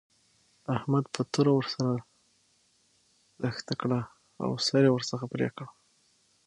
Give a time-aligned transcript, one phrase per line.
[0.75, 1.93] احمد په توره ور سره
[3.41, 3.99] لښته کړه
[4.43, 5.65] او سر يې ورڅخه پرې کړ.